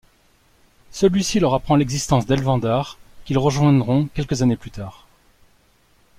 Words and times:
Celui-ci 0.89 1.39
leur 1.39 1.53
apprend 1.53 1.75
l'existence 1.75 2.25
d'Elvandar 2.25 2.97
qu'ils 3.23 3.37
rejoindront 3.37 4.09
quelques 4.15 4.41
années 4.41 4.57
plus 4.57 4.71
tard. 4.71 5.05